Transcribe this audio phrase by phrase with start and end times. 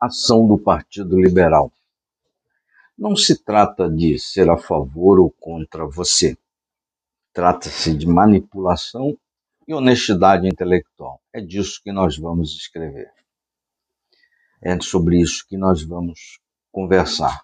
[0.00, 1.72] Ação do Partido Liberal.
[2.96, 6.36] Não se trata de ser a favor ou contra você.
[7.32, 9.16] Trata-se de manipulação
[9.66, 11.20] e honestidade intelectual.
[11.32, 13.10] É disso que nós vamos escrever.
[14.62, 16.38] É sobre isso que nós vamos
[16.70, 17.42] conversar.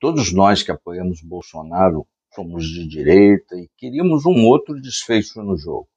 [0.00, 5.88] Todos nós que apoiamos Bolsonaro somos de direita e queríamos um outro desfecho no jogo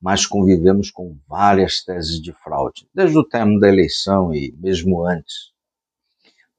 [0.00, 5.52] mas convivemos com várias teses de fraude, desde o termo da eleição e mesmo antes.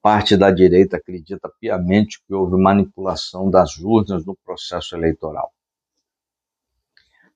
[0.01, 5.53] Parte da direita acredita piamente que houve manipulação das urnas no processo eleitoral.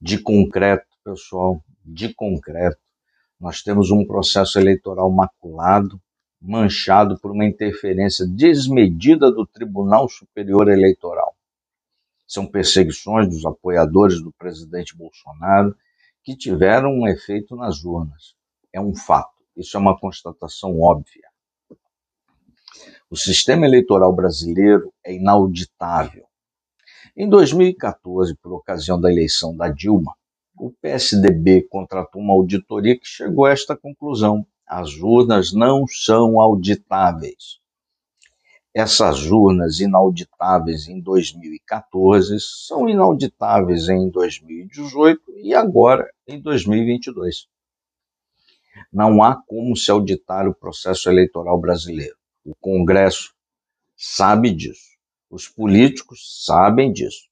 [0.02, 2.78] De concreto, pessoal, de concreto,
[3.40, 6.02] nós temos um processo eleitoral maculado,
[6.42, 11.37] manchado por uma interferência desmedida do Tribunal Superior Eleitoral.
[12.27, 15.73] São perseguições dos apoiadores do presidente Bolsonaro
[16.22, 18.36] que tiveram um efeito nas urnas.
[18.73, 19.41] É um fato.
[19.55, 21.30] Isso é uma constatação óbvia.
[23.09, 26.25] O sistema eleitoral brasileiro é inauditável.
[27.16, 30.14] Em 2014, por ocasião da eleição da Dilma,
[30.59, 37.61] o PSDB contratou uma auditoria que chegou a esta conclusão: as urnas não são auditáveis
[38.80, 47.48] essas urnas inauditáveis em 2014 são inauditáveis em 2018 e agora em 2022.
[48.94, 52.16] Não há como se auditar o processo eleitoral brasileiro.
[52.45, 53.33] O Congresso
[53.95, 54.95] sabe disso.
[55.28, 57.25] Os políticos sabem disso.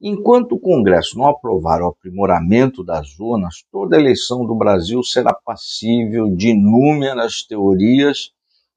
[0.00, 6.34] Enquanto o Congresso não aprovar o aprimoramento das urnas, toda eleição do Brasil será passível
[6.34, 8.33] de inúmeras teorias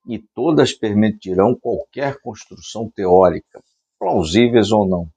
[0.08, 3.62] e todas permitirão qualquer construção teórica,
[4.00, 5.10] plausíveis ou não.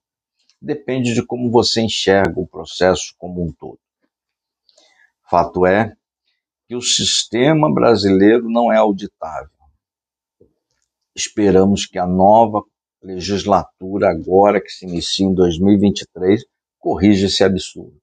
[0.60, 3.78] Depende de como você enxerga o processo como um todo.
[5.30, 5.94] Fato é
[6.66, 9.50] que o sistema brasileiro não é auditável.
[11.14, 12.62] Esperamos que a nova
[13.02, 16.44] legislatura, agora que se inicia em 2023,
[16.78, 18.00] corrija esse absurdo.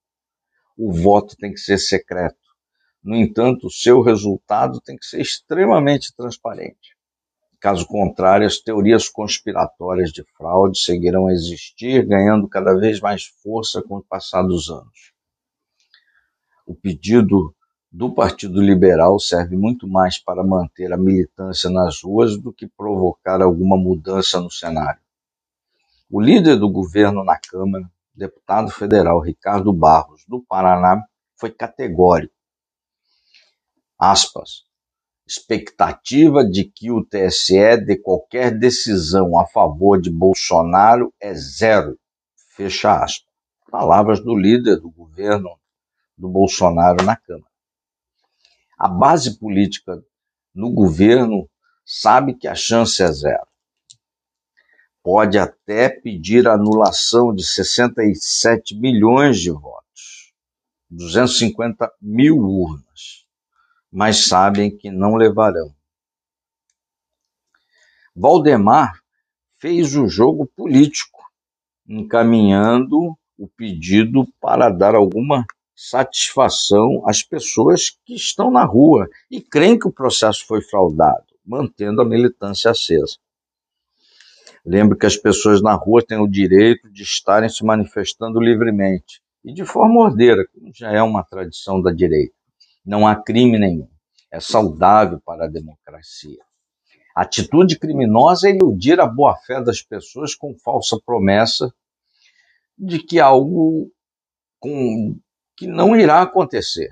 [0.77, 2.46] O voto tem que ser secreto.
[3.03, 6.97] No entanto, o seu resultado tem que ser extremamente transparente.
[7.59, 13.81] Caso contrário, as teorias conspiratórias de fraude seguirão a existir, ganhando cada vez mais força
[13.81, 15.11] com o passar dos anos.
[16.65, 17.55] O pedido
[17.91, 23.41] do Partido Liberal serve muito mais para manter a militância nas ruas do que provocar
[23.41, 25.01] alguma mudança no cenário.
[26.09, 31.03] O líder do governo na Câmara, deputado federal Ricardo Barros, do Paraná,
[31.35, 32.36] foi categórico
[33.97, 34.63] aspas,
[35.27, 41.99] expectativa de que o TSE dê qualquer decisão a favor de Bolsonaro é zero.
[42.55, 43.27] Fecha aspas.
[43.69, 45.59] Palavras do líder do governo
[46.17, 47.51] do Bolsonaro na Câmara.
[48.79, 50.01] A base política
[50.55, 51.49] no governo
[51.85, 53.47] sabe que a chance é zero.
[55.03, 60.33] Pode até pedir anulação de 67 milhões de votos,
[60.89, 63.26] 250 mil urnas
[63.91, 65.73] mas sabem que não levarão.
[68.15, 68.99] Valdemar
[69.59, 71.19] fez o jogo político,
[71.87, 75.45] encaminhando o pedido para dar alguma
[75.75, 82.01] satisfação às pessoas que estão na rua e creem que o processo foi fraudado, mantendo
[82.01, 83.17] a militância acesa.
[84.65, 89.53] Lembro que as pessoas na rua têm o direito de estarem se manifestando livremente e
[89.53, 92.36] de forma ordeira, como já é uma tradição da direita.
[92.87, 93.89] Não há crime nenhum.
[94.31, 96.39] É saudável para a democracia.
[97.13, 101.73] A atitude criminosa é iludir a boa-fé das pessoas com falsa promessa
[102.77, 103.91] de que algo
[104.57, 105.19] com,
[105.57, 106.91] que não irá acontecer,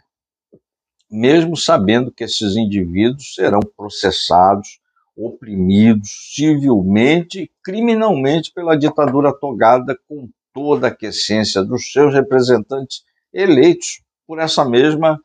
[1.09, 4.81] mesmo sabendo que esses indivíduos serão processados,
[5.15, 14.01] oprimidos civilmente e criminalmente pela ditadura togada com toda a aquiescência dos seus representantes eleitos
[14.27, 15.21] por essa mesma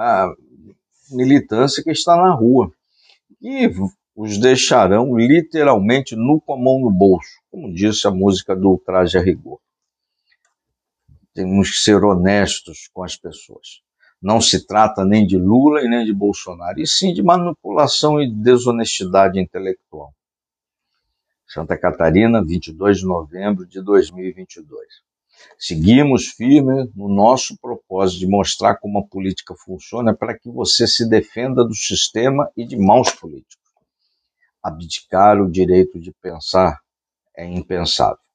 [0.00, 0.34] a
[1.10, 2.72] militância que está na rua.
[3.40, 3.70] E
[4.16, 9.18] os deixarão literalmente nu com a mão no bolso, como disse a música do Traje
[9.18, 9.58] a Rigor.
[11.34, 13.82] Temos que ser honestos com as pessoas.
[14.20, 18.30] Não se trata nem de Lula e nem de Bolsonaro, e sim de manipulação e
[18.30, 20.14] desonestidade intelectual.
[21.46, 25.09] Santa Catarina, 22 de novembro de 2022.
[25.58, 31.08] Seguimos firmes no nosso propósito de mostrar como a política funciona para que você se
[31.08, 33.58] defenda do sistema e de maus políticos.
[34.62, 36.78] Abdicar o direito de pensar
[37.36, 38.29] é impensável.